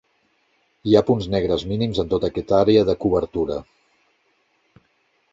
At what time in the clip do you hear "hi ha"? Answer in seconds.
0.91-1.01